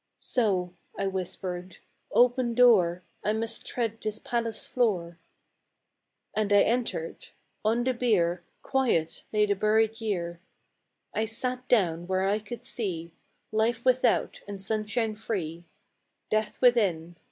[0.39, 1.77] "So," I whispered,"
[2.11, 5.19] open door, I must tread this palace floor:"
[6.35, 7.27] And I entered.
[7.63, 10.39] On the bier Quiet lay the buried year;
[11.13, 13.13] I sat down where I could see
[13.51, 15.65] Life without, and sunshine free,
[16.31, 17.17] Death within.